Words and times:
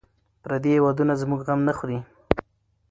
پردي 0.43 0.71
هېوادونه 0.75 1.13
زموږ 1.21 1.39
غم 1.47 1.59
نه 1.67 1.73
خوري. 1.77 1.99